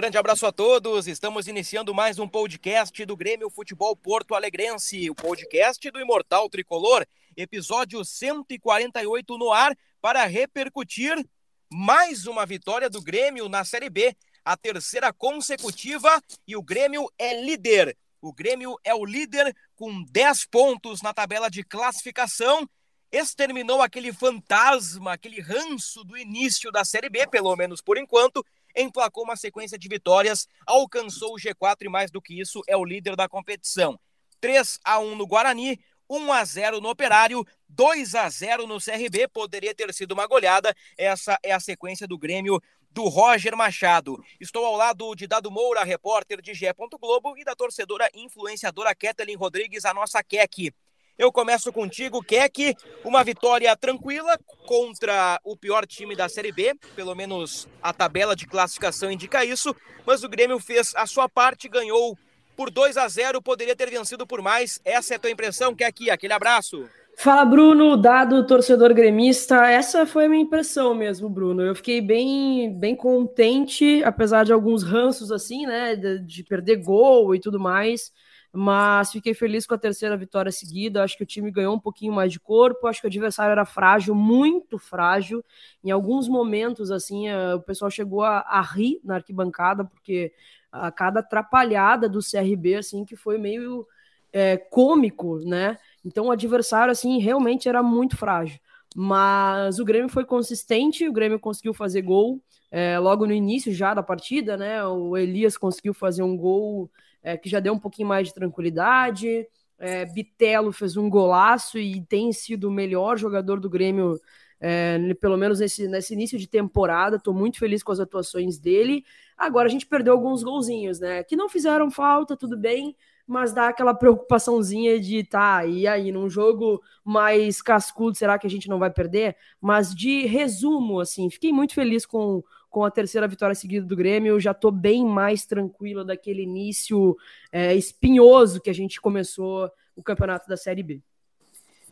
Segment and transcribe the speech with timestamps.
[0.00, 1.06] Grande abraço a todos.
[1.06, 7.04] Estamos iniciando mais um podcast do Grêmio Futebol Porto Alegrense, o podcast do Imortal Tricolor,
[7.36, 11.22] episódio 148 no ar para repercutir
[11.70, 17.38] mais uma vitória do Grêmio na Série B, a terceira consecutiva e o Grêmio é
[17.38, 17.94] líder.
[18.22, 22.66] O Grêmio é o líder com 10 pontos na tabela de classificação.
[23.12, 28.42] Exterminou aquele fantasma, aquele ranço do início da Série B, pelo menos por enquanto,
[28.76, 32.84] emplacou uma sequência de vitórias, alcançou o G4 e mais do que isso, é o
[32.84, 33.98] líder da competição.
[34.40, 39.28] 3 a 1 no Guarani, 1 a 0 no Operário, 2 a 0 no CRB,
[39.28, 40.74] poderia ter sido uma goleada.
[40.98, 42.60] Essa é a sequência do Grêmio
[42.90, 44.22] do Roger Machado.
[44.40, 46.66] Estou ao lado de Dado Moura, repórter de GE.
[47.00, 50.72] Globo, e da torcedora influenciadora Kathleen Rodrigues, a nossa Keck.
[51.20, 52.74] Eu começo contigo, Keck.
[53.04, 58.46] Uma vitória tranquila contra o pior time da Série B, pelo menos a tabela de
[58.46, 59.76] classificação indica isso,
[60.06, 62.16] mas o Grêmio fez a sua parte, ganhou
[62.56, 64.80] por 2 a 0, poderia ter vencido por mais.
[64.82, 66.08] Essa é a tua impressão, Keck?
[66.08, 66.88] Aquele abraço.
[67.18, 69.66] Fala, Bruno, dado torcedor gremista.
[69.66, 71.60] Essa foi a minha impressão mesmo, Bruno.
[71.60, 77.38] Eu fiquei bem, bem contente, apesar de alguns ranços assim, né, de perder gol e
[77.38, 78.10] tudo mais
[78.52, 81.02] mas fiquei feliz com a terceira vitória seguida.
[81.02, 82.86] Acho que o time ganhou um pouquinho mais de corpo.
[82.86, 85.44] Acho que o adversário era frágil, muito frágil.
[85.84, 90.32] Em alguns momentos, assim, eh, o pessoal chegou a, a rir na arquibancada, porque
[90.72, 93.86] a cada atrapalhada do CRB, assim, que foi meio
[94.32, 95.78] é, cômico, né?
[96.04, 98.58] Então o adversário, assim, realmente era muito frágil.
[98.94, 103.94] Mas o Grêmio foi consistente, o Grêmio conseguiu fazer gol é, logo no início já
[103.94, 104.84] da partida, né?
[104.84, 106.90] O Elias conseguiu fazer um gol
[107.22, 109.46] é, que já deu um pouquinho mais de tranquilidade.
[109.78, 114.20] É, Bitelo fez um golaço e tem sido o melhor jogador do Grêmio,
[114.60, 117.16] é, pelo menos nesse, nesse início de temporada.
[117.16, 119.04] Estou muito feliz com as atuações dele.
[119.36, 121.24] Agora a gente perdeu alguns golzinhos, né?
[121.24, 122.94] Que não fizeram falta, tudo bem,
[123.26, 128.50] mas dá aquela preocupaçãozinha de tá, e aí, num jogo mais cascudo, será que a
[128.50, 129.36] gente não vai perder?
[129.60, 134.34] Mas de resumo, assim, fiquei muito feliz com com a terceira vitória seguida do Grêmio,
[134.34, 137.18] eu já estou bem mais tranquilo daquele início
[137.52, 141.02] é, espinhoso que a gente começou o campeonato da Série B.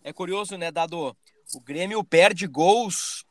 [0.05, 1.17] É curioso, né, Dado?
[1.55, 3.27] O Grêmio perde gols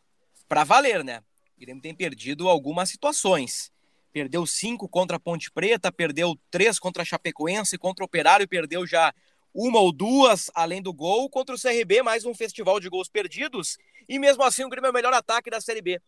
[0.47, 1.23] para valer, né?
[1.55, 3.71] O Grêmio tem perdido algumas situações.
[4.11, 8.85] Perdeu cinco contra a Ponte Preta, perdeu três contra a Chapecoense, contra o Operário, perdeu
[8.85, 9.13] já
[9.53, 13.77] uma ou duas, além do gol, contra o CRB, mais um festival de gols perdidos.
[14.07, 16.01] E mesmo assim, o Grêmio é o melhor ataque da Série B.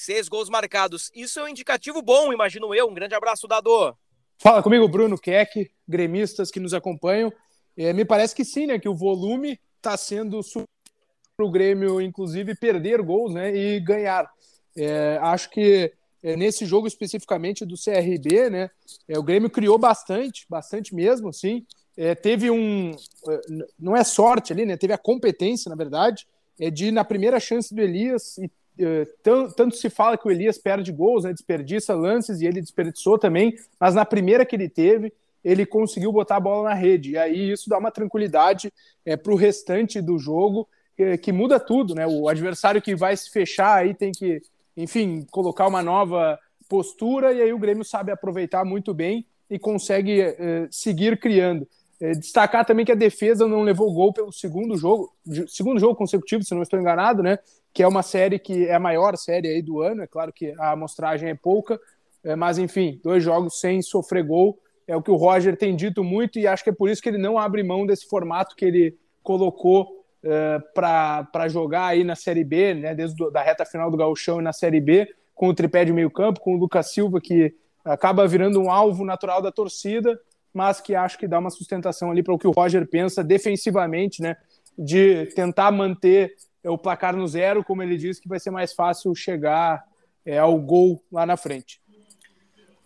[0.00, 1.10] Seis gols marcados.
[1.14, 2.88] Isso é um indicativo bom, imagino eu.
[2.88, 3.94] Um grande abraço, Dado.
[4.38, 7.30] Fala comigo, Bruno Keck, gremistas que nos acompanham.
[7.76, 8.78] É, me parece que sim, né?
[8.78, 10.40] Que o volume está sendo
[11.36, 14.26] para o Grêmio, inclusive, perder gols né, e ganhar.
[14.74, 18.70] É, acho que é, nesse jogo especificamente do CRB, né?
[19.06, 21.66] É, o Grêmio criou bastante, bastante mesmo, sim.
[21.94, 22.92] É, teve um.
[23.28, 23.40] É,
[23.78, 24.78] não é sorte ali, né?
[24.78, 26.26] Teve a competência, na verdade,
[26.58, 28.50] é de, na primeira chance do Elias, e
[28.80, 33.18] eh, tanto se fala que o Elias perde gols, né, desperdiça lances e ele desperdiçou
[33.18, 35.12] também, mas na primeira que ele teve,
[35.44, 37.12] ele conseguiu botar a bola na rede.
[37.12, 38.72] E aí isso dá uma tranquilidade
[39.04, 42.06] é, eh, para o restante do jogo, que, que, muda tudo, né?
[42.06, 44.42] O adversário que vai se fechar aí tem que,
[44.76, 46.38] enfim, colocar uma nova
[46.68, 51.66] postura, e aí o Grêmio sabe aproveitar muito bem e consegue é, seguir criando.
[52.00, 55.12] É, destacar também que a defesa não levou gol pelo segundo jogo,
[55.48, 57.38] segundo jogo consecutivo, se não estou enganado, né?
[57.72, 60.02] Que é uma série que é a maior série aí do ano.
[60.02, 61.78] É claro que a amostragem é pouca,
[62.24, 66.02] é, mas enfim, dois jogos sem sofrer gol é o que o Roger tem dito
[66.02, 68.64] muito e acho que é por isso que ele não abre mão desse formato que
[68.64, 72.94] ele colocou é, para jogar aí na Série B, né?
[72.94, 75.92] Desde a da reta final do Gauchão e na Série B, com o tripé de
[75.92, 80.18] meio campo, com o Lucas Silva que acaba virando um alvo natural da torcida
[80.52, 84.20] mas que acho que dá uma sustentação ali para o que o Roger pensa defensivamente,
[84.20, 84.36] né?
[84.76, 86.34] De tentar manter
[86.64, 89.84] o placar no zero, como ele disse, que vai ser mais fácil chegar
[90.24, 91.80] é, ao gol lá na frente.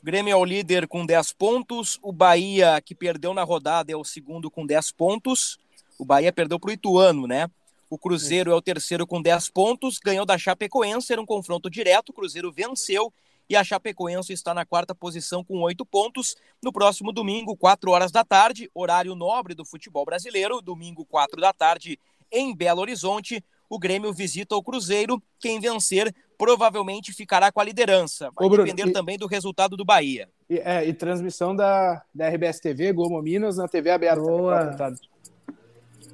[0.03, 1.99] Grêmio é o líder com 10 pontos.
[2.03, 5.59] O Bahia, que perdeu na rodada, é o segundo com 10 pontos.
[5.99, 7.51] O Bahia perdeu para o Ituano, né?
[7.89, 9.99] O Cruzeiro é o terceiro com 10 pontos.
[9.99, 12.11] Ganhou da Chapecoense, era um confronto direto.
[12.11, 13.13] O Cruzeiro venceu
[13.49, 16.37] e a Chapecoense está na quarta posição com oito pontos.
[16.63, 21.53] No próximo domingo, 4 horas da tarde, horário nobre do futebol brasileiro, domingo, 4 da
[21.53, 21.99] tarde,
[22.31, 25.23] em Belo Horizonte, o Grêmio visita o Cruzeiro.
[25.41, 28.31] Quem vencer provavelmente ficará com a liderança.
[28.35, 30.29] Vai Ô, Bruno, depender e, também do resultado do Bahia.
[30.49, 34.21] E, é, e transmissão da, da RBS TV, Globo Minas, na TV aberta.
[34.21, 34.77] Boa.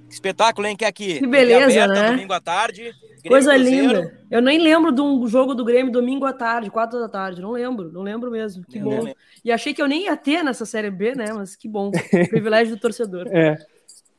[0.08, 1.20] Espetáculo, hein, que aqui.
[1.20, 2.10] Que beleza, aberta, né?
[2.10, 2.82] Domingo à tarde.
[2.82, 4.00] Grêmio Coisa Cruzeiro.
[4.00, 4.20] linda.
[4.30, 7.40] Eu nem lembro de um jogo do Grêmio domingo à tarde, quatro da tarde.
[7.40, 8.64] Não lembro, não lembro mesmo.
[8.64, 9.12] Que eu bom.
[9.44, 11.32] E achei que eu nem ia ter nessa Série B, né?
[11.32, 11.90] Mas que bom.
[12.28, 13.28] Privilégio do torcedor.
[13.28, 13.56] É.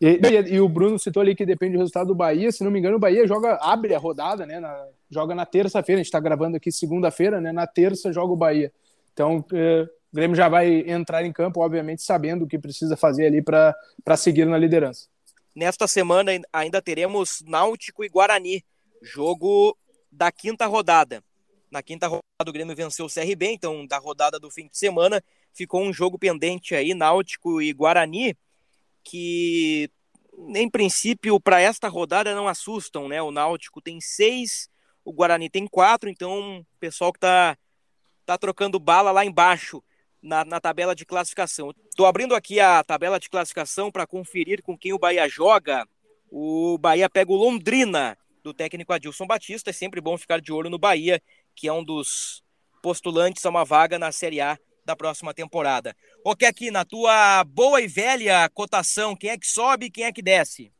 [0.01, 2.51] E, e, e, o Bruno citou ali que depende do resultado do Bahia.
[2.51, 4.59] Se não me engano, o Bahia joga, abre a rodada, né?
[4.59, 5.99] Na, joga na terça-feira.
[5.99, 7.51] A gente está gravando aqui segunda-feira, né?
[7.51, 8.73] Na terça joga o Bahia.
[9.13, 13.27] Então, é, o Grêmio já vai entrar em campo, obviamente, sabendo o que precisa fazer
[13.27, 15.07] ali para seguir na liderança.
[15.55, 18.63] Nesta semana ainda teremos Náutico e Guarani,
[19.03, 19.77] jogo
[20.11, 21.23] da quinta rodada.
[21.69, 25.23] Na quinta rodada, o Grêmio venceu o CRB, então, da rodada do fim de semana,
[25.53, 28.35] ficou um jogo pendente aí, Náutico e Guarani
[29.03, 29.89] que,
[30.55, 33.21] em princípio, para esta rodada não assustam, né?
[33.21, 34.69] O Náutico tem seis,
[35.03, 37.57] o Guarani tem quatro, então o pessoal que está
[38.25, 39.83] tá trocando bala lá embaixo
[40.21, 41.73] na, na tabela de classificação.
[41.89, 45.87] Estou abrindo aqui a tabela de classificação para conferir com quem o Bahia joga.
[46.29, 49.69] O Bahia pega o Londrina, do técnico Adilson Batista.
[49.69, 51.21] É sempre bom ficar de olho no Bahia,
[51.55, 52.43] que é um dos
[52.81, 55.95] postulantes a uma vaga na Série A da próxima temporada.
[56.25, 60.05] O que aqui na tua boa e velha cotação, quem é que sobe e quem
[60.05, 60.71] é que desce?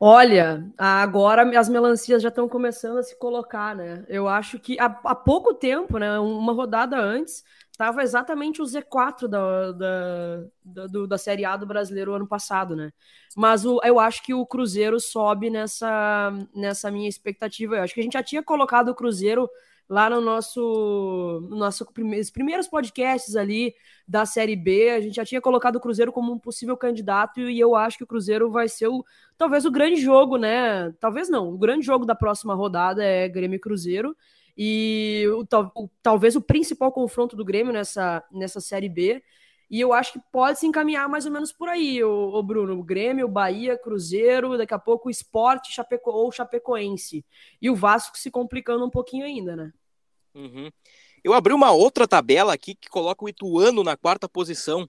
[0.00, 4.04] Olha, agora as melancias já estão começando a se colocar, né?
[4.08, 6.18] Eu acho que há, há pouco tempo, né?
[6.20, 7.42] Uma rodada antes,
[7.72, 12.76] estava exatamente o Z4 da, da, da, do, da Série A do brasileiro ano passado,
[12.76, 12.92] né?
[13.36, 17.76] Mas o, eu acho que o Cruzeiro sobe nessa, nessa minha expectativa.
[17.76, 19.48] Eu acho que a gente já tinha colocado o Cruzeiro
[19.88, 23.74] lá no nosso, no nosso primeiros, primeiros podcasts ali
[24.06, 27.58] da Série B, a gente já tinha colocado o Cruzeiro como um possível candidato e
[27.58, 29.04] eu acho que o Cruzeiro vai ser o,
[29.36, 30.92] talvez o grande jogo, né?
[31.00, 34.14] Talvez não, o grande jogo da próxima rodada é Grêmio e Cruzeiro
[34.56, 39.22] e o, o, talvez o principal confronto do Grêmio nessa, nessa Série B.
[39.70, 42.82] E eu acho que pode se encaminhar mais ou menos por aí, o, o Bruno.
[42.82, 47.24] Grêmio, Bahia, Cruzeiro, daqui a pouco o Esporte Chapeco, ou Chapecoense.
[47.60, 49.72] E o Vasco se complicando um pouquinho ainda, né?
[50.38, 50.70] Uhum.
[51.24, 54.88] Eu abri uma outra tabela aqui que coloca o Ituano na quarta posição.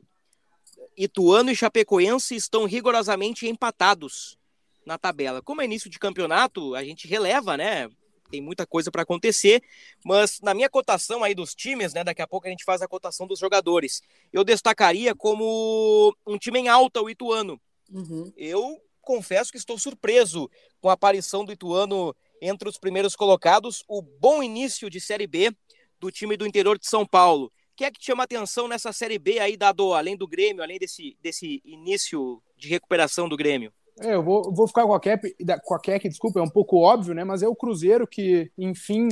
[0.95, 4.37] Ituano e Chapecoense estão rigorosamente empatados
[4.85, 5.41] na tabela.
[5.41, 7.89] Como é início de campeonato, a gente releva, né?
[8.29, 9.63] tem muita coisa para acontecer,
[10.05, 12.87] mas na minha cotação aí dos times, né, daqui a pouco a gente faz a
[12.87, 14.03] cotação dos jogadores.
[14.31, 17.59] Eu destacaria como um time em alta o Ituano.
[17.91, 18.31] Uhum.
[18.37, 20.47] Eu confesso que estou surpreso
[20.79, 25.51] com a aparição do Ituano entre os primeiros colocados, o bom início de Série B
[25.99, 27.47] do time do interior de São Paulo.
[27.47, 30.63] O que é que te chama atenção nessa Série B aí, Dado, além do Grêmio,
[30.63, 33.71] além desse, desse início de recuperação do Grêmio?
[34.01, 36.77] É, eu vou, vou ficar com a Cap, com a Keck, desculpa, é um pouco
[36.77, 37.23] óbvio, né?
[37.23, 39.09] Mas é o Cruzeiro que, enfim,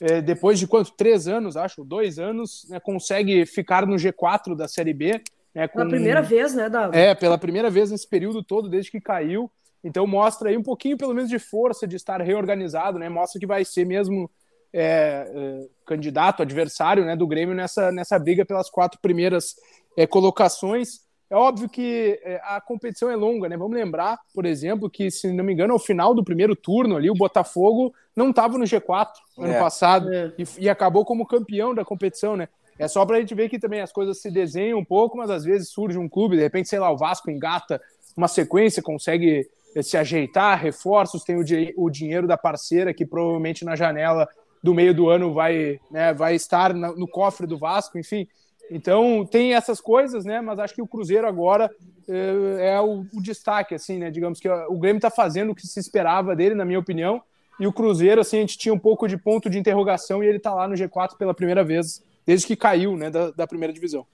[0.00, 0.92] é, depois de quanto?
[0.92, 5.20] Três anos, acho, dois anos, né, consegue ficar no G4 da Série B.
[5.54, 5.78] Né, com...
[5.78, 6.96] Pela primeira vez, né, Davi?
[6.96, 9.50] É, pela primeira vez nesse período todo, desde que caiu.
[9.82, 13.08] Então mostra aí um pouquinho, pelo menos, de força de estar reorganizado, né?
[13.08, 14.30] Mostra que vai ser mesmo
[14.72, 19.56] é, é, candidato, adversário né, do Grêmio nessa, nessa briga pelas quatro primeiras
[19.96, 21.06] é, colocações.
[21.30, 23.56] É óbvio que é, a competição é longa, né?
[23.56, 27.10] Vamos lembrar, por exemplo, que, se não me engano, ao final do primeiro turno ali,
[27.10, 29.08] o Botafogo não estava no G4
[29.38, 29.58] ano é.
[29.58, 30.32] passado é.
[30.38, 32.48] e, e, acabou como campeão da competição, né?
[32.78, 35.30] É só para a gente ver que também as coisas se desenham um pouco, mas
[35.30, 37.80] às vezes surge um clube, de repente, sei lá, o Vasco engata
[38.16, 39.48] uma sequência, consegue
[39.82, 44.28] se ajeitar, reforços, tem o, di o dinheiro da parceira que provavelmente na janela
[44.62, 48.26] do meio do ano vai, né, vai estar no cofre do Vasco, enfim.
[48.70, 50.40] Então tem essas coisas, né?
[50.40, 51.70] Mas acho que o Cruzeiro agora
[52.08, 54.10] é, é o, o, destaque, assim, né?
[54.10, 57.22] Digamos que o Grêmio está fazendo o que se esperava dele, na minha opinião.
[57.58, 60.36] E o Cruzeiro, assim, a gente tinha um pouco de ponto de interrogação e ele
[60.36, 64.06] está lá no G4 pela primeira vez, desde que caiu, né, da, da primeira divisão.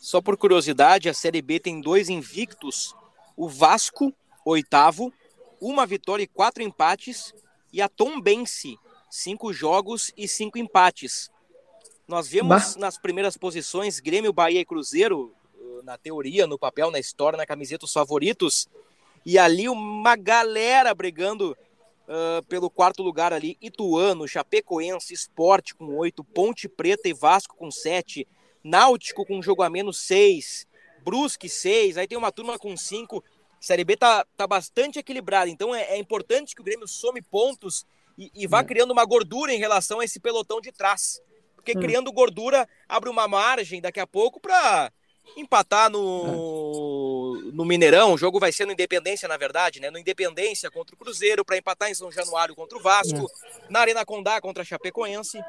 [0.00, 2.94] Só por curiosidade, a Série B tem dois invictos:
[3.36, 4.12] o Vasco,
[4.50, 5.12] oitavo,
[5.60, 7.34] uma vitória e quatro empates,
[7.72, 8.78] e a Tombense,
[9.10, 11.30] cinco jogos e cinco empates.
[12.06, 15.34] Nós vemos nas primeiras posições Grêmio, Bahia e Cruzeiro,
[15.82, 18.68] na teoria, no papel, na história, na camiseta, os favoritos.
[19.24, 21.56] E ali uma galera brigando
[22.06, 27.70] uh, pelo quarto lugar ali, Ituano, Chapecoense, Esporte com oito, Ponte Preta e Vasco com
[27.70, 28.26] sete,
[28.62, 30.66] Náutico com jogo a menos seis,
[31.04, 33.22] Brusque seis, aí tem uma turma com cinco.
[33.60, 37.84] Série B tá, tá bastante equilibrada, então é, é importante que o Grêmio some pontos
[38.18, 38.64] e, e vá é.
[38.64, 41.20] criando uma gordura em relação a esse pelotão de trás.
[41.54, 41.80] Porque hum.
[41.80, 44.92] criando gordura abre uma margem daqui a pouco para
[45.36, 48.12] empatar no, no Mineirão.
[48.12, 49.90] O jogo vai ser no Independência, na verdade, né?
[49.90, 53.64] No Independência contra o Cruzeiro, para empatar em São Januário contra o Vasco, é.
[53.68, 55.40] na Arena Condá contra a Chapecoense.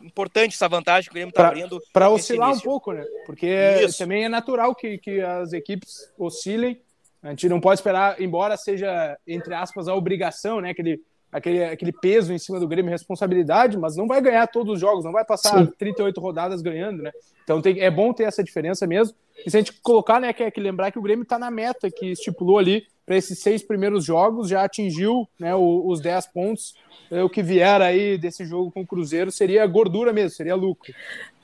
[0.00, 1.82] Importante essa vantagem que o Grêmio está abrindo.
[1.92, 2.68] Para oscilar início.
[2.68, 3.04] um pouco, né?
[3.26, 6.80] Porque é, também é natural que, que as equipes oscilem.
[7.24, 10.70] A gente não pode esperar, embora seja, entre aspas, a obrigação, né?
[10.70, 11.00] Aquele
[11.34, 15.04] aquele, aquele peso em cima do Grêmio, responsabilidade, mas não vai ganhar todos os jogos,
[15.04, 15.72] não vai passar Sim.
[15.76, 17.10] 38 rodadas ganhando, né?
[17.42, 19.16] Então tem, é bom ter essa diferença mesmo.
[19.44, 21.50] E se a gente colocar, né, que é que lembrar que o Grêmio está na
[21.50, 26.74] meta que estipulou ali para esses seis primeiros jogos, já atingiu né, os 10 pontos.
[27.10, 30.92] É, o que vier aí desse jogo com o Cruzeiro seria gordura mesmo, seria lucro.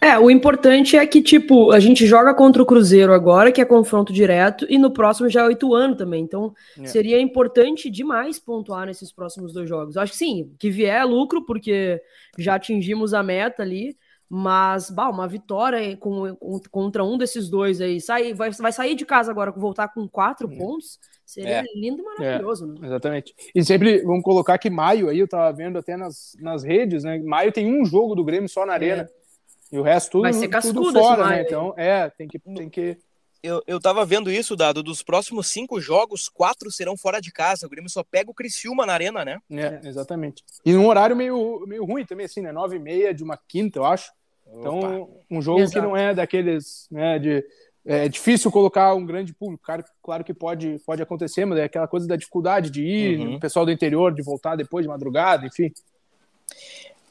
[0.00, 3.64] É, o importante é que, tipo, a gente joga contra o Cruzeiro agora, que é
[3.67, 6.25] confronto direto, e no próximo já é oito anos também.
[6.25, 6.87] Então, é.
[6.87, 9.99] seria importante demais pontuar nesses próximos dois jogos.
[9.99, 12.00] Acho que sim, que vier é lucro, porque
[12.38, 13.95] já atingimos a meta ali.
[14.33, 16.37] Mas, bah, uma vitória com,
[16.71, 18.00] contra um desses dois aí.
[18.00, 20.57] Sai, vai, vai sair de casa agora, voltar com quatro é.
[20.57, 21.00] pontos.
[21.30, 21.64] Seria é.
[21.76, 22.87] lindo e maravilhoso, é, né?
[22.88, 23.32] Exatamente.
[23.54, 27.20] E sempre vamos colocar que maio aí, eu tava vendo até nas, nas redes, né?
[27.20, 29.02] Maio tem um jogo do Grêmio só na arena.
[29.02, 29.76] É.
[29.76, 31.42] E o resto tudo, Vai ser tudo fora, né?
[31.42, 32.37] Então, é, tem que.
[32.40, 32.99] Tem que...
[33.40, 34.82] Eu, eu tava vendo isso, Dado.
[34.82, 37.64] Dos próximos cinco jogos, quatro serão fora de casa.
[37.64, 39.38] O Grêmio só pega o Criciúma na arena, né?
[39.52, 40.42] É, exatamente.
[40.66, 42.50] E num horário meio, meio ruim também, assim, né?
[42.50, 44.10] Nove e meia de uma quinta, eu acho.
[44.52, 45.12] Então, Opa.
[45.30, 45.78] um jogo Exato.
[45.78, 47.44] que não é daqueles, né, de...
[47.92, 51.88] É difícil colocar um grande público, claro, claro que pode, pode acontecer, mas é aquela
[51.88, 53.35] coisa da dificuldade de ir, uhum.
[53.35, 55.73] o pessoal do interior de voltar depois de madrugada, enfim.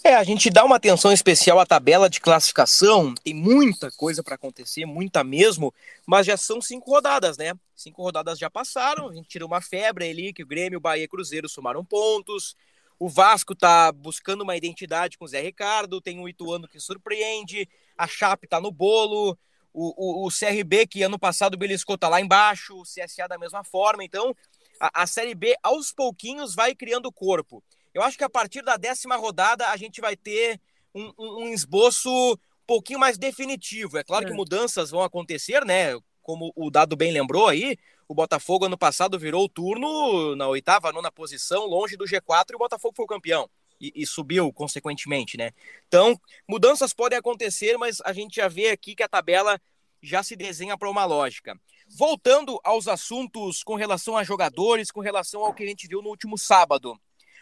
[0.02, 4.36] É, a gente dá uma atenção especial à tabela de classificação, tem muita coisa para
[4.36, 5.74] acontecer, muita mesmo,
[6.08, 7.52] mas já são cinco rodadas, né?
[7.76, 11.10] Cinco rodadas já passaram, a gente tirou uma febre ali, que o Grêmio, Bahia e
[11.10, 12.56] Cruzeiro somaram pontos,
[12.98, 17.68] o Vasco tá buscando uma identidade com o Zé Ricardo, tem o Ituano que surpreende,
[17.98, 19.38] a Chape tá no bolo,
[19.74, 23.64] o, o, o CRB, que ano passado beliscou, tá lá embaixo, o CSA da mesma
[23.64, 24.04] forma.
[24.04, 24.36] Então,
[24.80, 27.64] a, a Série B, aos pouquinhos, vai criando corpo.
[27.94, 30.60] Eu acho que a partir da décima rodada a gente vai ter
[30.94, 33.98] um, um, um esboço um pouquinho mais definitivo.
[33.98, 34.28] É claro é.
[34.28, 36.00] que mudanças vão acontecer, né?
[36.22, 37.76] Como o Dado bem lembrou aí,
[38.08, 42.56] o Botafogo ano passado virou o turno na oitava, nona posição, longe do G4 e
[42.56, 43.50] o Botafogo foi o campeão.
[43.80, 45.52] E, e, subiu consequentemente, né?
[45.88, 49.60] Então, mudanças podem acontecer, mas a gente já vê aqui que a tabela
[50.02, 51.58] já se desenha para uma lógica.
[51.88, 56.10] Voltando aos assuntos com relação a jogadores, com relação ao que a gente viu no
[56.10, 57.00] último sábado.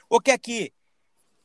[0.10, 0.72] O que aqui?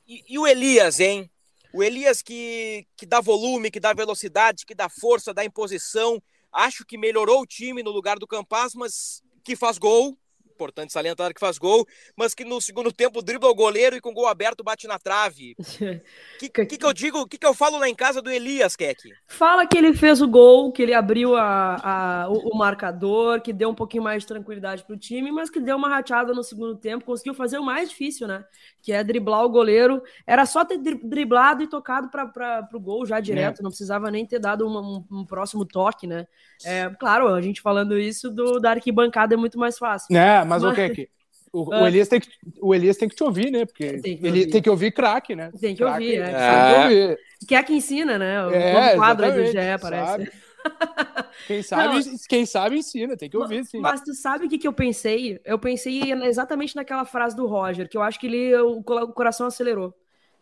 [0.07, 1.31] E, e o Elias, hein?
[1.73, 6.23] O Elias que, que dá volume, que dá velocidade, que dá força, dá imposição,
[6.53, 10.19] Acho que melhorou o time no lugar do Campas, mas que faz gol,
[10.63, 14.15] importante salientar que faz gol, mas que no segundo tempo dribla o goleiro e com
[14.15, 15.57] gol aberto bate na trave.
[15.59, 15.63] O
[16.39, 18.77] que, que, que, eu digo, o que, que eu falo lá em casa do Elias,
[18.77, 19.13] Keck?
[19.27, 23.53] Fala que ele fez o gol, que ele abriu a, a o, o, marcador, que
[23.53, 26.77] deu um pouquinho mais de tranquilidade pro time, mas que deu uma rateada no segundo
[26.77, 28.45] tempo, conseguiu fazer o mais difícil, né?
[28.81, 30.03] Que é driblar o goleiro.
[30.27, 33.63] Era só ter driblado e tocado para o gol já direto, é.
[33.63, 36.27] não precisava nem ter dado uma, um, um, próximo toque, né?
[36.65, 40.15] É, claro, a gente falando isso do, da arquibancada é muito mais fácil.
[40.17, 40.91] É, mas, mas...
[40.91, 41.09] o que
[41.53, 42.29] o, o, Elias tem que,
[42.61, 43.67] o Elias tem que te ouvir, né?
[43.67, 44.47] Porque tem ele ouvir.
[44.51, 45.53] tem que ouvir craque, né?
[45.61, 46.31] Tem que ouvir, é.
[46.31, 47.17] é.
[47.47, 48.47] Que é que ensina, né?
[48.47, 50.33] O é, quadro do GE, parece.
[51.47, 53.81] Quem sabe, Não, quem sabe ensina, tem que ouvir, sim.
[53.81, 55.41] Mas tu sabe o que, que eu pensei?
[55.45, 59.93] Eu pensei exatamente naquela frase do Roger, que eu acho que ele, o coração acelerou.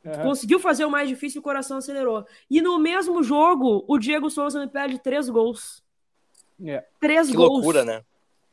[0.04, 0.22] Uhum.
[0.22, 2.26] Conseguiu fazer o mais difícil, o coração acelerou.
[2.50, 5.82] E no mesmo jogo, o Diego Souza me perde três gols.
[6.62, 6.84] É.
[7.00, 7.50] Três que gols.
[7.50, 8.02] loucura, né?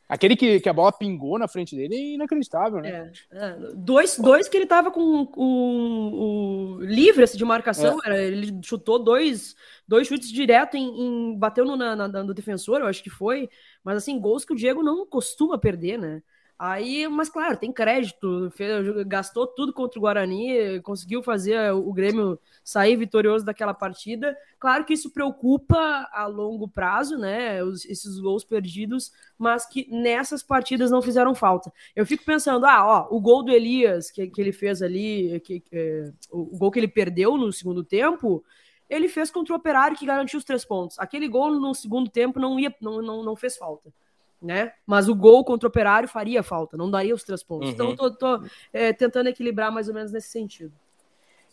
[0.09, 3.11] Aquele que, que a bola pingou na frente dele é inacreditável, né?
[3.29, 3.57] É, é.
[3.75, 8.07] Dois, dois que ele tava com o, o livre assim, de marcação, é.
[8.07, 9.53] era, ele chutou dois,
[9.85, 13.49] dois chutes direto em, em bateu no, na, na, no defensor, eu acho que foi,
[13.83, 16.23] mas assim, gols que o Diego não costuma perder, né?
[16.59, 22.39] Aí, mas claro, tem crédito, fez, gastou tudo contra o Guarani, conseguiu fazer o Grêmio
[22.63, 24.35] sair vitorioso daquela partida.
[24.59, 25.77] Claro que isso preocupa
[26.11, 27.63] a longo prazo, né?
[27.63, 31.71] Os, esses gols perdidos, mas que nessas partidas não fizeram falta.
[31.95, 35.63] Eu fico pensando, ah, ó, o gol do Elias que, que ele fez ali, que,
[35.71, 38.43] é, o gol que ele perdeu no segundo tempo,
[38.89, 40.97] ele fez contra o Operário que garantiu os três pontos.
[40.97, 43.93] Aquele gol no segundo tempo não ia, não, não, não fez falta.
[44.41, 44.71] Né?
[44.85, 47.71] Mas o gol contra o Operário faria falta, não daria os três pontos.
[47.71, 47.93] Então, Uhum.
[47.93, 50.73] Então, tô, tô é, tentando equilibrar mais ou menos nesse sentido.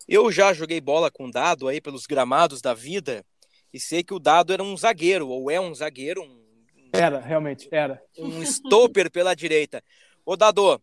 [0.07, 3.25] Eu já joguei bola com dado aí pelos gramados da vida
[3.73, 6.45] e sei que o dado era um zagueiro, ou é um zagueiro, um,
[6.93, 8.01] Era, realmente, era.
[8.19, 9.83] um stopper pela direita.
[10.25, 10.81] Ô Dado,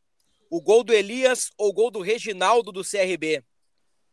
[0.49, 3.43] o gol do Elias ou o gol do Reginaldo do CRB?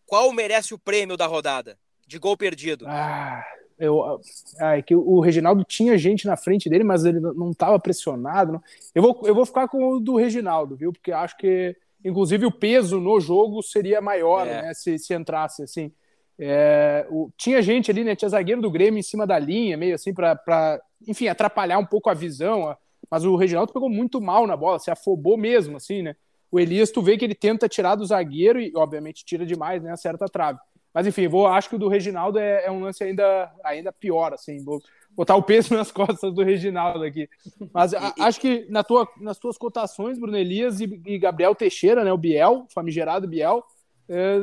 [0.07, 2.87] Qual merece o prêmio da rodada de gol perdido?
[2.87, 3.45] Ah,
[3.79, 4.21] eu,
[4.61, 8.53] ah, é que o Reginaldo tinha gente na frente dele, mas ele não estava pressionado.
[8.53, 8.63] Não.
[8.95, 10.93] Eu, vou, eu vou ficar com o do Reginaldo, viu?
[10.93, 14.63] Porque acho que, inclusive, o peso no jogo seria maior, É.
[14.63, 14.75] né?
[14.75, 15.93] Se, se entrasse assim.
[16.41, 18.15] É, o- tinha gente ali, né?
[18.15, 22.09] Tinha zagueiro do Grêmio em cima da linha, meio assim, para, enfim, atrapalhar um pouco
[22.11, 22.77] a visão.
[23.11, 26.15] Mas o Reginaldo pegou muito mal na bola, se afobou mesmo, assim, né?
[26.51, 29.91] O Elias, tu vê que ele tenta tirar do zagueiro e, obviamente, tira demais, né?
[29.93, 30.59] Acerta a trave.
[30.93, 34.33] Mas enfim, vou, acho que o do Reginaldo é, é um lance ainda, ainda pior,
[34.33, 34.63] assim.
[34.65, 34.81] Vou
[35.11, 37.29] botar o peso nas costas do Reginaldo aqui.
[37.73, 42.05] Mas a- acho que na tua, nas tuas cotações, Bruno Elias e, e Gabriel Teixeira,
[42.05, 42.13] né?
[42.13, 43.65] O Biel, famigerado Biel,
[44.09, 44.39] é,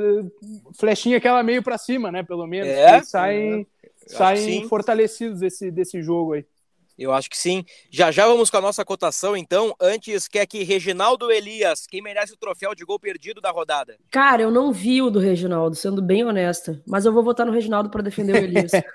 [0.78, 2.24] flechinha aquela meio para cima, né?
[2.24, 2.68] Pelo menos.
[2.70, 3.02] É?
[3.04, 6.46] saem que saem fortalecidos desse, desse jogo aí.
[6.98, 7.66] Eu acho que sim.
[7.92, 9.76] Já já vamos com a nossa cotação, então.
[9.82, 13.98] Antes, quer que Reginaldo Elias, quem merece o troféu de gol perdido da rodada?
[14.10, 16.82] Cara, eu não vi o do Reginaldo, sendo bem honesta.
[16.88, 18.72] Mas eu vou votar no Reginaldo para defender o Elias.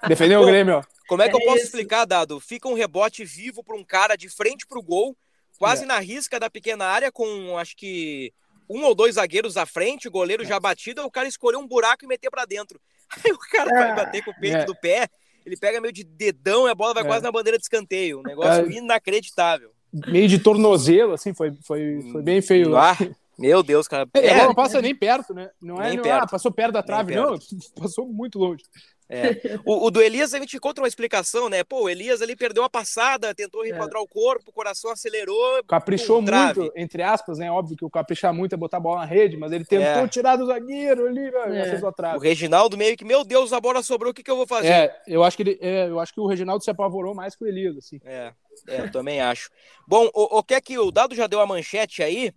[0.00, 0.06] Tá.
[0.08, 0.82] Defendeu o Grêmio, ó.
[1.08, 1.66] Como é que eu É posso isso.
[1.66, 2.38] explicar, Dado?
[2.40, 5.16] Fica um rebote vivo para um cara de frente para o gol,
[5.58, 5.86] quase É.
[5.86, 8.32] na risca da pequena área, com acho que
[8.68, 10.46] um ou dois zagueiros à frente, o goleiro É.
[10.46, 12.78] já batido, o cara escolheu um buraco e meter para dentro.
[13.24, 14.64] Aí o cara vai bater com o peito é.
[14.64, 15.08] do pé,
[15.48, 17.06] ele pega meio de dedão e a bola vai É.
[17.06, 18.20] quase na bandeira de escanteio.
[18.20, 19.70] Um negócio Cara, inacreditável.
[20.06, 22.76] Meio de tornozelo, assim, foi, foi, foi bem feio.
[22.76, 22.96] Ah,
[23.38, 24.08] meu Deus, cara.
[24.14, 25.50] É, a É, bola passa nem perto, né?
[25.60, 26.24] Não é, Nem não, perto.
[26.24, 27.38] Ah, passou perto da trave, não,
[27.80, 28.64] passou muito longe.
[29.10, 29.58] É.
[29.64, 31.64] O, o do Elias a gente encontra uma explicação, né?
[31.64, 35.64] Pô, o Elias ali perdeu a passada, tentou reenquadrar o corpo, o coração acelerou.
[35.66, 37.50] Caprichou muito, entre aspas, né?
[37.50, 40.08] Óbvio que o caprichar muito é botar a bola na rede, mas ele tentou É.
[40.08, 41.70] tirar do zagueiro ali, né?
[41.70, 42.16] É.
[42.16, 42.18] O.
[42.18, 44.68] Reginaldo meio que, meu Deus, a bola sobrou, o que, que eu vou fazer?
[44.68, 47.42] É, eu acho que ele, é, eu acho que o Reginaldo se apavorou mais que
[47.44, 47.98] o Elias, assim.
[48.04, 48.34] É,
[48.68, 49.48] é, eu também acho.
[49.86, 52.30] Bom, o, o que é que o Dado já deu a manchete aí?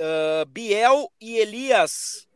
[0.00, 2.26] Ah, Biel e Elias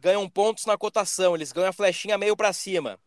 [0.00, 2.98] ganham pontos na cotação, eles ganham a flechinha meio pra cima.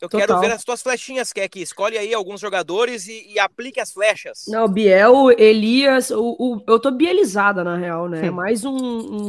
[0.00, 0.40] Eu quero Total.
[0.42, 4.44] ver as tuas flechinhas, quer que escolhe aí alguns jogadores e, e aplique as flechas.
[4.48, 8.30] Não, Biel, Elias, o, o- eu tô bielizada, na real, né?
[8.30, 8.74] Mais um,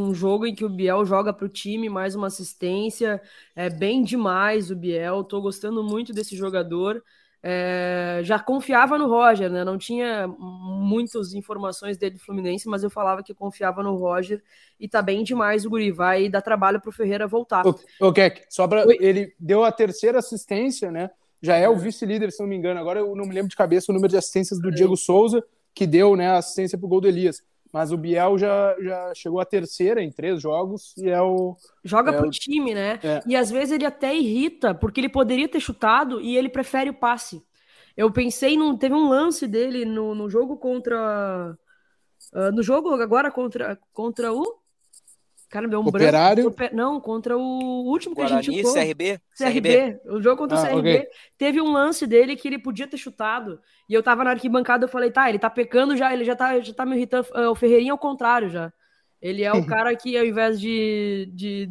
[0.09, 3.21] um jogo em que o Biel joga pro time, mais uma assistência.
[3.55, 7.01] É bem demais o Biel, tô gostando muito desse jogador.
[7.47, 9.63] É, já confiava no Roger, né?
[9.63, 14.41] Não tinha muitas informações dele do Fluminense, mas eu falava que confiava no Roger
[14.79, 15.91] e tá bem demais o Guri.
[15.91, 17.63] Vai dar trabalho pro Ferreira voltar.
[17.63, 18.97] O, o Keck, só pra, Oi.
[18.99, 21.11] ele deu a terceira assistência, né?
[21.39, 22.79] Já é o vice-líder, se não me engano.
[22.79, 25.85] Agora eu não me lembro de cabeça o número de assistências do Diego Souza, que
[25.85, 27.43] deu né, a assistência pro gol do Elias.
[27.75, 31.57] Mas o Biel já, já chegou à terceira em três jogos e é o.
[31.83, 32.99] Joga É, pro o- time, né?
[33.03, 33.21] é.
[33.27, 36.93] E às vezes ele até irrita, porque ele poderia ter chutado e ele prefere o
[36.93, 37.43] passe.
[37.97, 41.57] Eu pensei, num, teve um lance dele no, no jogo contra.
[42.33, 44.43] ah, no jogo agora contra, contra o.
[45.49, 46.43] Cara, deu um Operário?
[46.45, 46.63] branco.
[46.63, 47.41] Ope- Não, contra o
[47.85, 48.73] último que a gente chutou.
[48.73, 49.99] CRB, CRB.
[50.05, 50.95] O jogo contra o Ah, CRB.
[50.97, 51.07] ok.
[51.37, 53.59] Teve um lance dele que ele podia ter chutado.
[53.89, 56.59] E eu tava na arquibancada, eu falei, tá, ele tá pecando já, ele já tá,
[56.59, 57.27] já tá me irritando.
[57.33, 58.71] Ah, O Ferreirinha é o contrário já.
[59.21, 61.69] Ele é o cara que, ao invés de, de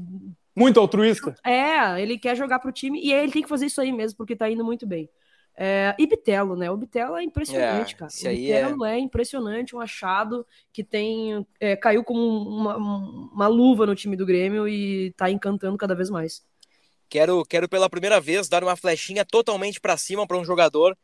[0.56, 1.34] Muito altruísta.
[1.44, 4.37] é, ele quer jogar pro time e ele tem que fazer isso aí mesmo, porque
[4.37, 5.08] tá indo muito bem.
[5.56, 6.68] É, e Bitelo, né?
[6.70, 8.10] O Bitelo é impressionante, É, cara.
[8.12, 8.98] O aí é- Bitelo é...
[8.98, 14.66] impressionante, um achado que tem é, caiu como uma, uma luva no time do Grêmio
[14.66, 16.44] e tá encantando cada vez mais.
[17.08, 20.96] Quero, quero pela primeira vez dar uma flechinha totalmente pra cima para um jogador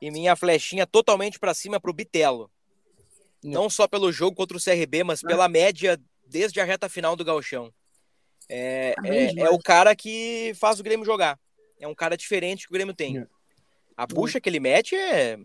[0.00, 2.48] e minha flechinha totalmente pra cima pro Bitelo.
[3.42, 7.24] Não só pelo jogo contra o CRB, mas pela média desde a reta final do
[7.24, 7.72] Gauchão.
[8.48, 11.38] É, bem é, é o cara que faz o Grêmio jogar.
[11.80, 13.26] É um cara diferente que o Grêmio tem.
[13.98, 14.02] É.
[14.02, 15.38] A bucha que ele mete é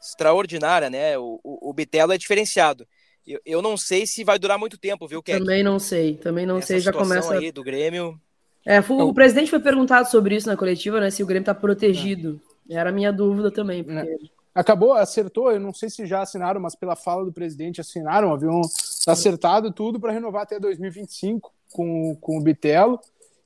[0.00, 1.18] extraordinária, né?
[1.18, 2.86] O, o, o Bitelo é diferenciado.
[3.26, 5.38] Eu, eu não sei se vai durar muito tempo, viu, Keck?
[5.38, 7.34] Também não sei, também não Essa sei, já começa.
[7.34, 8.18] aí do Grêmio.
[8.64, 11.10] É, foi- o presidente foi perguntado sobre isso na coletiva, né?
[11.10, 12.40] Se o Grêmio tá protegido.
[12.70, 14.18] Era a minha dúvida também, porque
[14.54, 15.52] Acabou, acertou.
[15.52, 18.32] Eu não sei se já assinaram, mas pela fala do presidente assinaram.
[18.32, 18.60] Haviam
[19.06, 22.98] acertado tudo para renovar até 2025 com, com o Bitelo.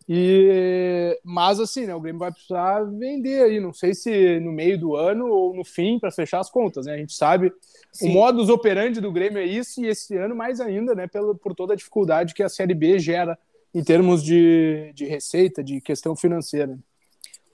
[0.09, 3.61] E, mas assim, né, o Grêmio vai precisar vender aí.
[3.61, 6.87] Não sei se no meio do ano ou no fim para fechar as contas.
[6.87, 6.95] Né?
[6.95, 7.53] A gente sabe
[7.93, 8.11] Sim.
[8.11, 11.55] o modus operandi do Grêmio é isso, e esse ano mais ainda, né, pelo, por
[11.55, 13.39] toda a dificuldade que a Série B gera
[13.75, 16.79] em termos de, de receita, de questão financeira.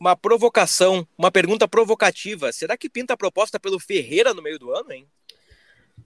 [0.00, 2.52] uma provocação, uma pergunta provocativa.
[2.52, 5.06] Será que pinta a proposta pelo Ferreira no meio do ano, hein?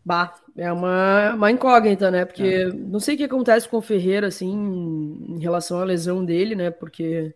[0.04, 2.24] Bah, é uma, uma incógnita, né?
[2.24, 2.66] Porque é.
[2.72, 6.70] não sei o que acontece com o Ferreira, assim, em relação à lesão dele, né?
[6.70, 7.34] Porque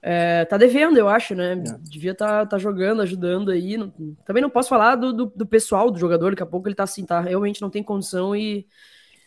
[0.00, 1.54] é, tá devendo, eu acho, né?
[1.54, 1.78] É.
[1.80, 3.76] Devia estar tá, tá jogando, ajudando aí.
[4.24, 6.84] Também não posso falar do, do, do, pessoal do jogador, daqui a pouco ele tá
[6.84, 7.20] assim, tá?
[7.20, 8.66] Realmente não tem condição e.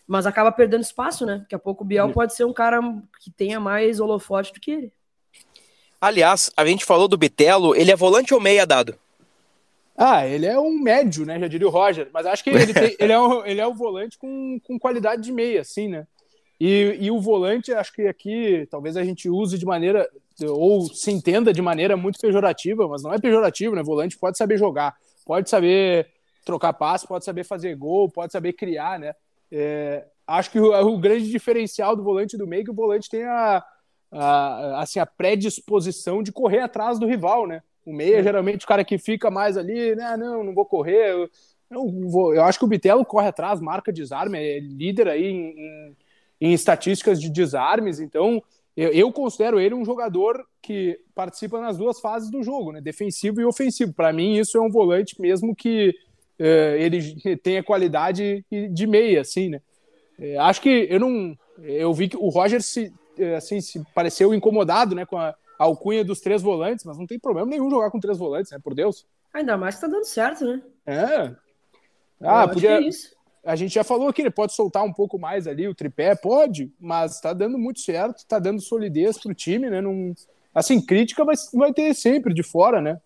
[0.07, 1.39] Mas acaba perdendo espaço, né?
[1.39, 2.79] Daqui a pouco o Biel pode ser um cara
[3.21, 4.93] que tenha mais holofote do que ele.
[6.01, 8.95] Aliás, a gente falou do Bitelo, ele é volante ou meia dado?
[10.01, 11.37] Ah, ele é um médio, né?
[11.37, 12.09] Já diria o Roger.
[12.13, 15.21] Mas acho que ele, tem, ele, é, um, ele é um volante com, com qualidade
[15.21, 16.07] de meia, assim, né?
[16.57, 20.09] E, e o volante, acho que aqui talvez a gente use de maneira,
[20.41, 23.83] ou se entenda de maneira muito pejorativa, mas não é pejorativo, né?
[23.83, 26.07] Volante pode saber jogar, pode saber
[26.45, 29.13] trocar passe, pode saber fazer gol, pode saber criar, né?
[29.51, 33.09] É, acho que o, o, grande diferencial do volante do meio é que o volante
[33.09, 33.63] tem a,
[34.11, 37.61] a, assim, a predisposição de correr atrás do rival, né?
[37.89, 38.23] O meia, é.
[38.23, 40.15] geralmente, o cara que fica mais ali, né?
[40.15, 41.09] Não, não vou correr.
[41.09, 41.29] Eu,
[41.71, 45.59] eu, vou, eu acho que o Bitelo corre atrás, marca desarme, é líder aí em,
[45.59, 45.97] em,
[46.39, 47.99] em estatísticas de desarmes.
[47.99, 48.43] Então,
[48.77, 52.79] eu, eu, considero ele um jogador que participa nas duas fases do jogo, né?
[52.79, 53.91] Defensivo e ofensivo.
[53.91, 55.89] Para mim, isso é um volante mesmo que
[56.39, 57.01] uh, ele
[57.41, 59.61] tenha qualidade de meia, assim, né?
[60.19, 61.35] Uh, acho que eu não.
[61.63, 62.93] Eu vi que o Roger se,
[63.35, 67.49] assim, se pareceu incomodado, né, com a alcunha dos três volantes, mas não tem problema
[67.49, 68.59] nenhum jogar com três volantes, né?
[68.63, 69.05] Por Deus.
[69.33, 70.61] Ainda mais que tá dando certo, né?
[70.87, 71.35] É.
[72.21, 72.79] Ah, podia...
[72.79, 72.89] É
[73.43, 76.71] a gente já falou aqui, ele pode soltar um pouco mais ali o tripé, pode,
[76.79, 79.81] mas tá dando muito certo, tá dando solidez pro time, né?
[79.81, 80.13] Não...
[80.53, 82.99] Assim, crítica vai, vai ter sempre de fora, né?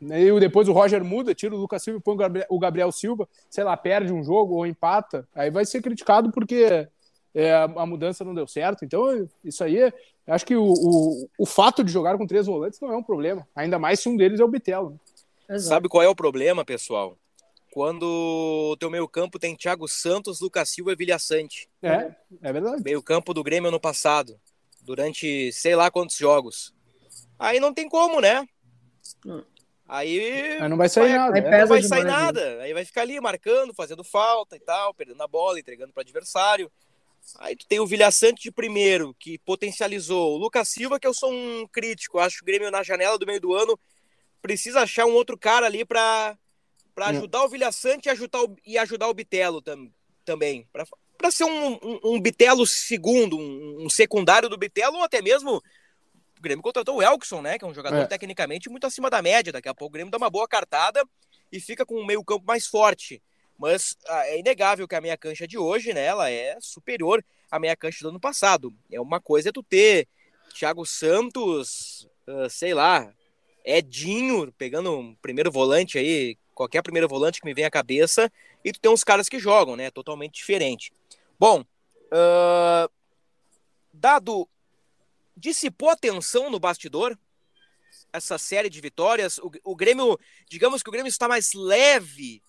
[0.00, 2.92] E depois o Roger muda, tira o Lucas Silva e põe o Gabriel, o Gabriel
[2.92, 6.86] Silva, sei lá, perde um jogo ou empata, aí vai ser criticado porque
[7.34, 8.84] é, a mudança não deu certo.
[8.84, 9.92] Então, isso aí, é,
[10.26, 13.46] acho que o, o, o, fato de jogar com três volantes não é um problema,
[13.54, 14.98] ainda mais se um deles é o Bitelo.
[15.48, 15.58] Né?
[15.58, 17.16] Sabe qual é o problema, pessoal?
[17.72, 18.02] Quando
[18.72, 21.68] o teu meio campo tem Thiago Santos, Lucas Silva e Vilha Sante.
[21.82, 22.10] É,
[22.42, 22.82] é verdade.
[22.82, 24.38] Meio campo do Grêmio ano passado,
[24.82, 26.74] durante sei lá quantos jogos.
[27.38, 28.46] Aí não tem como, né?
[29.24, 29.42] Hum.
[29.86, 31.36] Aí, aí não vai sair vai, nada.
[31.38, 32.62] Aí não vai sair nada.
[32.62, 36.70] Aí vai ficar ali marcando, fazendo falta e tal, perdendo a bola, entregando para adversário.
[37.38, 40.34] Aí tu tem o Vilhaçante de primeiro, que potencializou.
[40.34, 42.18] O Lucas Silva, que eu sou um crítico.
[42.18, 43.78] Acho que o Grêmio na janela do meio do ano
[44.40, 46.36] precisa achar um outro cara ali para
[46.94, 47.10] para hum.
[47.10, 49.88] ajudar o Vilhaçante e ajudar o, e ajudar o Bitelo tam,
[50.24, 50.66] também.
[51.16, 55.62] Para ser um, um, um, Bitelo segundo, um, um, secundário do Bitelo, ou até mesmo
[56.38, 57.56] o Grêmio contratou o Elkson, né?
[57.56, 58.06] Que é um jogador é.
[58.06, 59.52] tecnicamente muito acima da média.
[59.52, 61.04] Daqui a pouco o Grêmio dá uma boa cartada
[61.52, 63.22] e fica com um meio campo mais forte.
[63.58, 67.58] Mas ah, é inegável que a meia cancha de hoje, né, ela é superior à
[67.58, 68.72] meia cancha do ano passado.
[68.90, 70.06] É uma coisa é tu ter
[70.54, 73.12] Thiago Santos, uh, sei lá,
[73.64, 78.30] Edinho, pegando um primeiro volante aí, qualquer primeiro volante que me vem à cabeça,
[78.64, 80.92] e tu tem uns caras que jogam, né, totalmente diferente.
[81.38, 82.90] Bom, uh,
[83.92, 84.48] dado,
[85.36, 87.18] dissipou a tensão no bastidor,
[88.12, 90.18] essa série de vitórias, o, o Grêmio,
[90.48, 92.40] digamos que o Grêmio está mais leve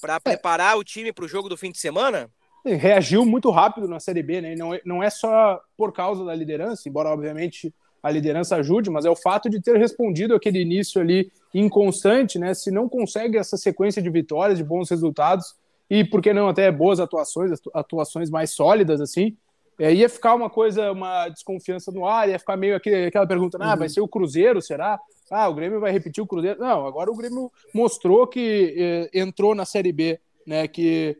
[0.00, 0.20] para é.
[0.20, 2.30] preparar o time para o jogo do fim de semana?
[2.64, 4.54] reagiu muito rápido na Série B, né?
[4.54, 9.04] Não é, não é só por causa da liderança, embora obviamente a liderança ajude, mas
[9.04, 12.54] é o fato de ter respondido aquele início ali inconstante, né?
[12.54, 15.54] Se não consegue essa sequência de vitórias, de bons resultados
[15.88, 19.36] e por que não até boas atuações, atuações mais sólidas assim,
[19.80, 23.56] é, ia ficar uma coisa, uma desconfiança no ar, ia ficar meio aquele, aquela pergunta,
[23.58, 23.94] ah, vai uhum.
[23.94, 25.00] ser o Cruzeiro, será?
[25.30, 26.60] Ah, o Grêmio vai repetir o Cruzeiro?
[26.60, 30.68] Não, agora o Grêmio mostrou que eh, entrou na Série B, né?
[30.68, 31.16] Que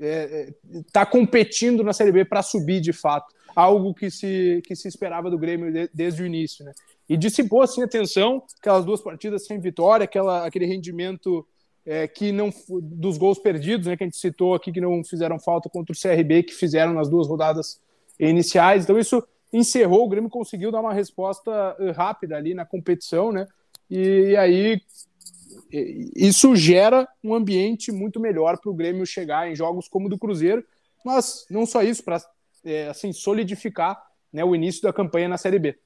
[0.00, 4.74] está eh, eh competindo na Série B para subir de fato, algo que se, que
[4.74, 6.72] se esperava do Grêmio de, desde o início, né?
[7.06, 11.46] E dissipou assim a tensão, aquelas duas partidas sem vitória, aquela, aquele rendimento
[11.86, 13.96] é, que não dos gols perdidos, né?
[13.96, 17.08] Que a gente citou aqui que não fizeram falta contra o CRB, que fizeram nas
[17.08, 17.80] duas rodadas
[18.18, 18.82] iniciais.
[18.82, 19.22] Então isso
[19.52, 23.46] encerrou, o Grêmio conseguiu dar uma resposta eh, rápida ali na competição, né?
[23.88, 24.82] E, e aí
[26.16, 30.18] isso gera um ambiente muito melhor para o Grêmio chegar em jogos como o do
[30.18, 30.64] Cruzeiro,
[31.04, 32.20] mas não só isso, para
[32.64, 34.00] é, assim, solidificar
[34.32, 35.78] né, o início da campanha na Série B.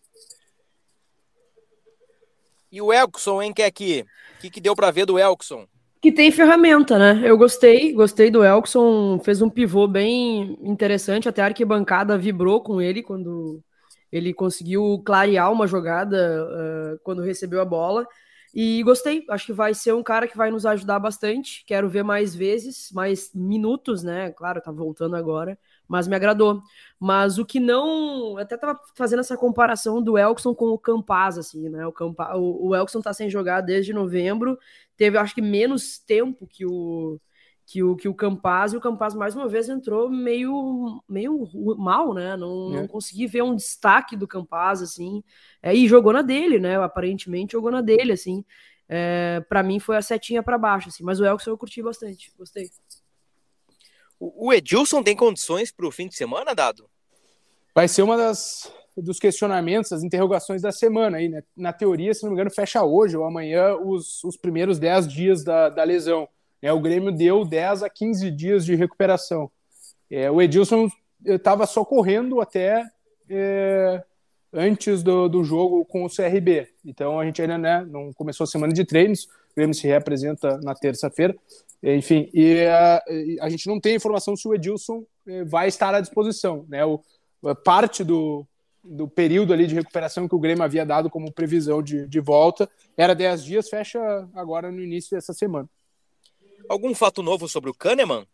[2.73, 4.07] E o Elkson, hein, que é aqui?
[4.37, 5.67] O que, que deu para ver do Elkson?
[6.01, 7.23] Que tem ferramenta, né?
[7.29, 12.81] Eu gostei, gostei do Elkson, fez um pivô bem interessante, até a arquibancada vibrou com
[12.81, 13.63] ele quando
[14.11, 18.07] ele conseguiu clarear uma jogada uh, quando recebeu a bola.
[18.55, 21.65] E gostei, acho que vai ser um cara que vai nos ajudar bastante.
[21.67, 24.31] Quero ver mais vezes, mais minutos, né?
[24.33, 25.59] Claro, tá voltando agora,
[25.91, 26.63] mas me agradou.
[27.01, 28.39] Mas o que não.
[28.39, 31.85] Até tava fazendo essa comparação do Elkson com o Campaz, assim, né?
[31.85, 34.57] O, Campa, o, o Elkson tá sem jogar desde novembro,
[34.97, 37.21] teve, acho que, menos tempo que o.
[37.67, 41.49] Que o, que o Campaz, e o Campaz mais uma vez entrou meio, meio
[41.79, 42.37] mal, né?
[42.37, 42.81] Não, é.
[42.81, 45.23] não consegui ver um destaque do Campaz, assim.
[45.63, 46.77] É, e jogou na dele, né?
[46.83, 48.45] Aparentemente jogou na dele, assim.
[48.89, 51.05] É, para mim foi a setinha para baixo, assim.
[51.05, 52.71] Mas o Elkson eu curti bastante, gostei.
[54.21, 56.89] O Edilson tem condições para o fim de semana, Dado?
[57.75, 61.43] Vai ser uma das dos questionamentos, das interrogações da semana aí, né?
[61.57, 65.45] Na teoria, se não me engano, fecha hoje ou amanhã os, os primeiros 10 dias
[65.45, 66.29] da, da lesão.
[66.61, 69.51] É, o Grêmio deu 10 a 15 dias de recuperação.
[70.11, 70.89] É, o Edilson
[71.25, 72.85] estava só correndo até
[73.29, 74.03] é,
[74.53, 76.69] antes do, do jogo com o CRB.
[76.85, 79.29] Então a gente ainda né, não começou a semana de treinos.
[79.51, 81.35] O Grêmio se reapresenta na terça-feira.
[81.83, 83.03] Enfim, e a,
[83.41, 86.67] a, gente não tem informação se o Edilson eh, vai estar à disposição.
[86.69, 86.85] Né?
[86.85, 87.03] O,
[87.65, 88.47] parte do,
[88.85, 92.69] do período ali de recuperação que o Grêmio havia dado como previsão de, de volta
[92.97, 93.99] era 10 dias, fecha
[94.35, 95.69] agora no início dessa semana.
[96.69, 98.27] Algum fato novo sobre o Kahneman?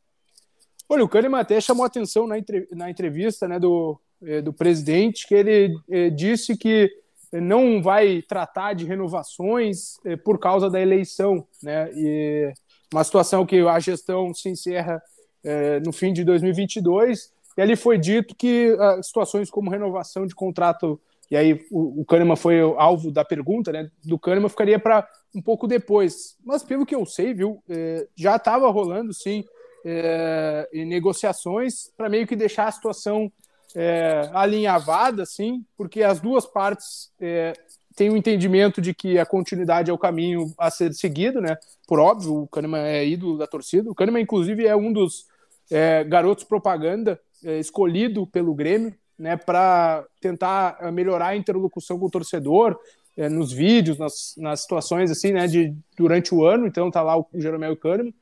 [0.89, 5.27] Olha, o Kahneman até chamou atenção na, entre, na entrevista né, do, eh, do presidente,
[5.27, 6.91] que ele eh, disse que
[7.33, 11.91] não vai tratar de renovações por causa da eleição, né?
[11.93, 12.53] E
[12.93, 15.03] uma situação que a gestão se encerra
[15.45, 20.35] é, no fim de 2022, e ali foi dito que uh, situações como renovação de
[20.35, 25.09] contrato, e aí o, o Kahneman foi alvo da pergunta, né, do Kahneman ficaria para
[25.35, 29.45] um pouco depois, mas pelo que eu sei, viu, é, já estava rolando, sim,
[29.85, 33.31] é, negociações para meio que deixar a situação
[33.79, 37.53] é, alinhavada, assim, porque as duas partes é,
[37.95, 41.59] tem o entendimento de que a continuidade é o caminho a ser seguido, né?
[41.87, 43.91] Por óbvio, o Kahneman é ídolo da torcida.
[43.91, 45.27] O Kahneman, inclusive, é um dos
[45.71, 49.37] é, garotos propaganda é, escolhido pelo Grêmio, né?
[49.37, 52.79] Para tentar é, melhorar a interlocução com o torcedor
[53.15, 55.47] é, nos vídeos, nas, nas situações assim, né?
[55.47, 56.67] De durante o ano.
[56.67, 58.15] Então tá lá o Jeromel Kahneman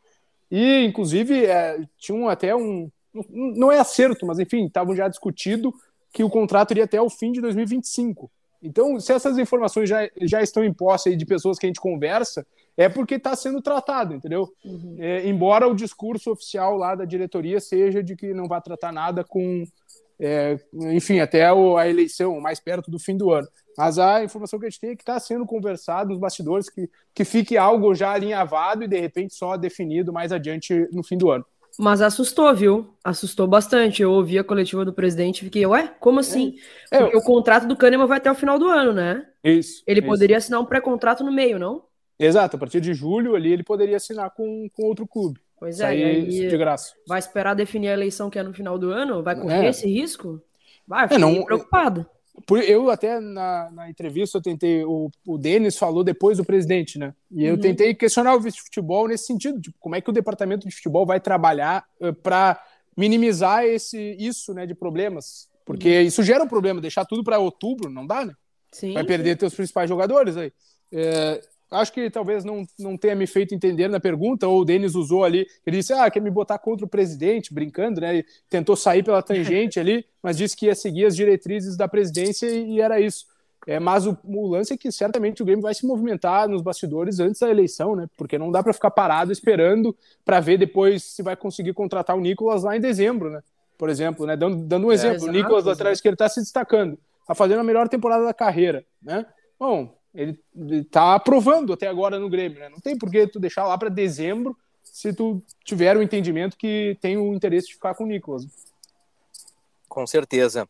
[0.50, 2.90] e, inclusive, é, tinham até um
[3.30, 5.72] não é acerto, mas enfim, estavam já discutido
[6.12, 8.30] que o contrato iria até o fim de 2025.
[8.62, 11.80] Então, se essas informações já, já estão em posse aí de pessoas que a gente
[11.80, 12.46] conversa,
[12.76, 14.50] é porque está sendo tratado, entendeu?
[14.64, 14.96] Uhum.
[14.98, 19.22] É, embora o discurso oficial lá da diretoria seja de que não vai tratar nada
[19.22, 19.66] com,
[20.18, 23.46] é, enfim, até a eleição, mais perto do fim do ano.
[23.76, 26.88] Mas a informação que a gente tem é que está sendo conversado nos bastidores, que,
[27.12, 31.30] que fique algo já alinhavado e de repente só definido mais adiante no fim do
[31.30, 31.44] ano.
[31.78, 32.94] Mas assustou, viu?
[33.02, 34.02] Assustou bastante.
[34.02, 36.56] Eu ouvi a coletiva do presidente e fiquei, ué, como assim?
[36.90, 36.98] É.
[36.98, 37.18] Porque é.
[37.18, 39.26] o contrato do Kahneman vai até o final do ano, né?
[39.42, 39.82] Isso.
[39.86, 40.08] Ele isso.
[40.08, 41.82] poderia assinar um pré-contrato no meio, não?
[42.18, 45.40] Exato, a partir de julho ali ele poderia assinar com, com outro clube.
[45.58, 46.94] Pois é, aí, de graça.
[47.08, 49.22] Vai esperar definir a eleição que é no final do ano?
[49.22, 49.70] Vai correr é.
[49.70, 50.40] esse risco?
[50.86, 52.06] Vai, fiquei é, não, preocupado.
[52.66, 57.14] Eu até na, na entrevista eu tentei, o, o Denis falou depois do presidente, né?
[57.30, 57.60] E eu uhum.
[57.60, 61.20] tentei questionar o vice-futebol nesse sentido, tipo, como é que o departamento de futebol vai
[61.20, 62.60] trabalhar uh, eh, para
[62.96, 65.48] minimizar esse, isso, né, de problemas?
[65.64, 66.06] Porque uhum.
[66.06, 68.34] isso gera um problema, deixar tudo para outubro, não dá, né?
[68.72, 70.52] Sim, vai perder teus principais jogadores aí.
[70.92, 74.94] É, acho que talvez não, não tenha me feito entender na pergunta, ou o Denis
[74.94, 78.18] usou ali, ele disse, ah, quer me botar contra o presidente, brincando, né?
[78.18, 82.46] E tentou sair pela tangente ali, mas disse que ia seguir as diretrizes da presidência
[82.46, 83.26] e, e era isso.
[83.66, 87.18] É, mas o, o, lance é que certamente o Grêmio vai se movimentar nos bastidores
[87.18, 88.06] antes da eleição, né?
[88.16, 92.20] Porque não dá para ficar parado esperando para ver depois se vai conseguir contratar o
[92.20, 93.42] Nicolas lá em dezembro, né?
[93.78, 94.36] Por exemplo, né?
[94.36, 97.34] Dando, dando um é, exemplo, exato, o Nicolas atrás que ele está se destacando, está
[97.34, 99.24] fazendo a melhor temporada da carreira, né?
[99.58, 102.68] Bom, ele está aprovando até agora no Grêmio, né?
[102.68, 106.96] Não tem por que tu deixar lá para dezembro se tu tiver o entendimento que
[107.00, 108.46] tem o interesse de ficar com o Nicolas.
[109.88, 110.68] Com certeza.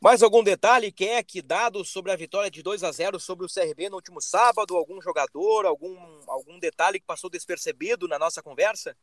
[0.00, 3.44] Mais algum detalhe, que é que dado sobre a vitória de 2 a 0 sobre
[3.44, 4.74] o CRB no último sábado?
[4.74, 5.94] Algum jogador, algum,
[6.26, 8.96] algum detalhe que passou despercebido na nossa conversa?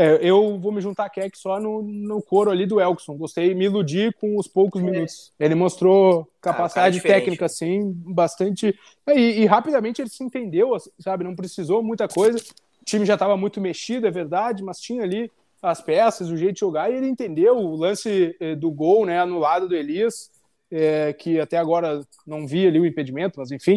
[0.00, 3.18] É, eu vou me juntar a Keck só no, no coro ali do Elkson.
[3.18, 4.84] Gostei, me iludi com os poucos é.
[4.84, 5.30] minutos.
[5.38, 8.74] Ele mostrou capacidade ah, técnica, assim, bastante.
[9.06, 11.22] É, e, e, rapidamente ele se entendeu, sabe?
[11.22, 12.38] Não precisou muita coisa.
[12.38, 16.54] O time já estava muito mexido, é verdade, mas tinha ali as peças, o jeito
[16.54, 20.30] de jogar, e ele entendeu o lance eh, do gol, né, anulado do Elias,
[20.70, 23.76] é, que até agora não vi ali o impedimento, mas enfim,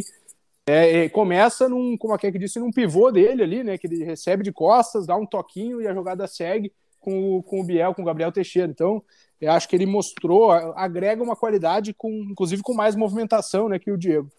[0.65, 3.78] é, começa num, como a Keck disse, num pivô dele ali, né?
[3.78, 7.63] Que ele recebe de costas, dá um toquinho e a jogada segue com, com o
[7.65, 8.71] Biel, com o Gabriel Teixeira.
[8.71, 9.04] Então,
[9.41, 13.91] eu acho que ele mostrou, agrega uma qualidade, com, inclusive com mais movimentação né, que
[13.91, 14.32] o Diego.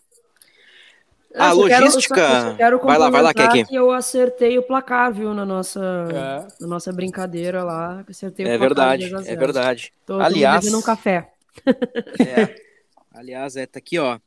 [1.36, 2.20] A Eu só quero- logística.
[2.50, 3.64] eu quero vai lá, vai lá, Keke.
[3.64, 6.62] que eu acertei o placar, viu, na nossa, É.
[6.62, 8.04] na nossa brincadeira lá.
[8.08, 9.40] Acertei o É placar verdade, 2 a é 0.
[9.40, 9.92] verdade.
[10.06, 11.32] Tô, tô Aliás- bebendo um café.
[11.66, 12.54] É.
[13.12, 14.18] Aliás, é, tá aqui, ó.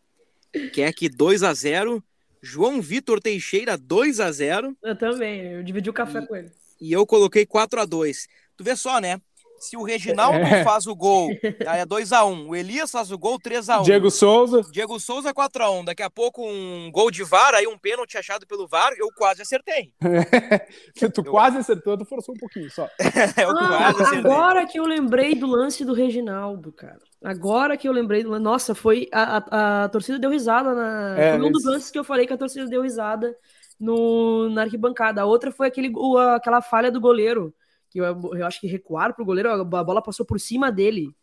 [0.72, 2.02] Keck 2x0.
[2.42, 4.76] João Vitor Teixeira 2x0.
[4.84, 6.52] Eu também, eu dividi o café com ele.
[6.80, 8.28] E eu coloquei 4x2.
[8.56, 9.20] Tu vê só, né?
[9.60, 10.64] Se o Reginaldo É.
[10.64, 11.30] faz o gol,
[11.68, 12.48] aí é 2x1.
[12.48, 13.84] O Elias faz o gol 3x1.
[13.84, 14.62] Diego Souza.
[14.72, 15.86] Diego Souza 4x1.
[15.86, 19.42] Daqui a pouco um gol de VAR, aí um pênalti achado pelo VAR, eu quase
[19.42, 19.92] acertei.
[21.14, 22.88] tu quase acertou, tu forçou um pouquinho só.
[23.42, 24.32] eu Ah, quase acertei.
[24.32, 27.00] agora que eu lembrei do lance do Reginaldo, cara.
[27.24, 28.44] Agora que eu lembrei do lance.
[28.44, 29.08] Nossa, foi.
[29.12, 31.16] A, a, a torcida deu risada na.
[31.18, 33.36] É, foi um dos lances que eu falei que a torcida deu risada
[33.80, 35.22] no, na arquibancada.
[35.22, 37.54] A outra foi aquele, o- aquela falha do goleiro.
[37.90, 41.16] Que eu, eu acho que recuaram pro goleiro, a bola passou por cima dele.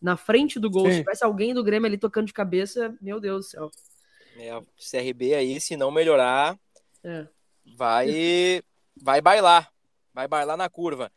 [0.00, 0.86] Na frente do gol.
[0.86, 0.92] Sim.
[0.92, 3.70] Se tivesse alguém do Grêmio ali tocando de cabeça, meu Deus do céu.
[4.36, 6.58] É, o CRB aí, se não melhorar,
[7.04, 7.26] É.
[7.76, 8.62] vai
[8.96, 9.70] vai bailar.
[10.14, 11.12] Vai bailar na curva.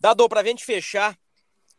[0.00, 1.18] Dado, pra gente fechar,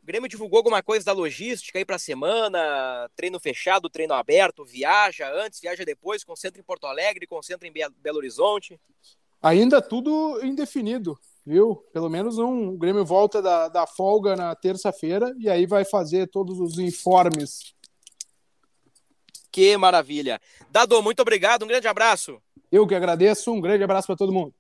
[0.04, 3.10] o Grêmio divulgou alguma coisa da logística aí pra semana?
[3.16, 7.90] Treino fechado, treino aberto, viaja antes, viaja depois, concentra em Porto Alegre, concentra em Be-
[8.02, 8.80] Belo Horizonte.
[9.42, 11.76] Ainda tudo indefinido, viu?
[11.94, 16.28] Pelo menos um, o Grêmio volta da, da folga na terça-feira e aí vai fazer
[16.28, 17.74] todos os informes.
[19.52, 20.40] Que maravilha.
[20.70, 22.42] Dado, muito obrigado, um grande abraço.
[22.72, 24.54] Eu que agradeço, um grande abraço para todo mundo.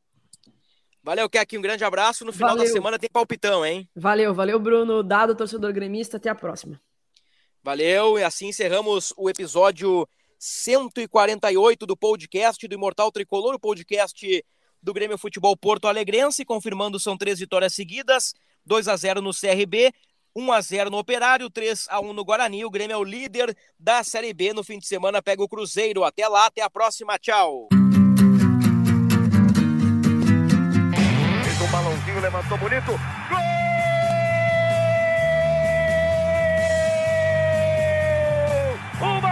[1.03, 2.25] Valeu, Kek, um grande abraço.
[2.25, 2.73] No final da Valeu.
[2.73, 3.87] semana tem palpitão, hein?
[3.95, 5.01] Valeu, valeu, Bruno.
[5.01, 6.17] Dado, torcedor gremista.
[6.17, 6.79] Até a próxima.
[7.63, 14.45] Valeu, e assim encerramos o episódio 148 do podcast do Imortal Tricolor, o podcast
[14.81, 18.33] do Grêmio Futebol Porto Alegrense, confirmando são três vitórias seguidas,
[18.65, 19.91] 2 a 0 no CRB,
[20.35, 22.63] 1 a 0 no Operário, 3 a 1 no Guarani.
[22.63, 24.53] O Grêmio é o líder da Série B.
[24.53, 26.03] No fim de semana pega o Cruzeiro.
[26.03, 27.17] Até lá, até a próxima.
[27.17, 27.67] Tchau.
[31.43, 32.91] Fez um balãozinho, levantou bonito.
[33.29, 33.48] Gol!